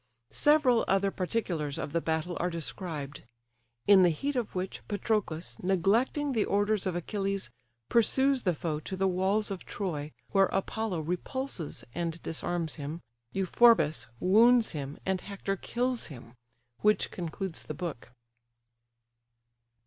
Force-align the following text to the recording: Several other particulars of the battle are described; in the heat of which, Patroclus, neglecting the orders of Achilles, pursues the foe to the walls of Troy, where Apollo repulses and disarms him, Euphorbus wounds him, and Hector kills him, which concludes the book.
Several 0.33 0.83
other 0.87 1.11
particulars 1.11 1.77
of 1.77 1.91
the 1.93 2.01
battle 2.01 2.35
are 2.39 2.49
described; 2.49 3.21
in 3.85 4.01
the 4.01 4.09
heat 4.09 4.35
of 4.35 4.55
which, 4.55 4.81
Patroclus, 4.87 5.57
neglecting 5.61 6.31
the 6.31 6.43
orders 6.43 6.87
of 6.87 6.95
Achilles, 6.95 7.51
pursues 7.87 8.41
the 8.41 8.55
foe 8.55 8.79
to 8.79 8.97
the 8.97 9.07
walls 9.07 9.51
of 9.51 9.63
Troy, 9.63 10.11
where 10.31 10.47
Apollo 10.47 11.01
repulses 11.01 11.83
and 11.93 12.19
disarms 12.23 12.77
him, 12.81 13.03
Euphorbus 13.31 14.07
wounds 14.19 14.71
him, 14.71 14.97
and 15.05 15.21
Hector 15.21 15.55
kills 15.55 16.07
him, 16.07 16.33
which 16.79 17.11
concludes 17.11 17.65
the 17.65 17.75
book. 17.75 18.11